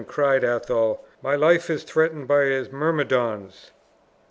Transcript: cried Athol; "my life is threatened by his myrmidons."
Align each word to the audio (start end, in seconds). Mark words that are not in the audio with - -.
cried 0.07 0.43
Athol; 0.43 1.05
"my 1.21 1.35
life 1.35 1.69
is 1.69 1.83
threatened 1.83 2.27
by 2.27 2.45
his 2.45 2.71
myrmidons." 2.71 3.69